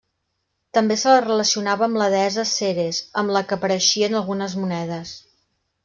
També 0.77 0.95
se 1.01 1.11
la 1.11 1.19
relacionava 1.25 1.85
amb 1.89 2.01
la 2.03 2.09
deessa 2.15 2.47
Ceres, 2.55 3.03
amb 3.23 3.37
la 3.39 3.45
que 3.51 3.59
apareixia 3.61 4.11
en 4.13 4.21
algunes 4.23 4.61
monedes. 4.65 5.15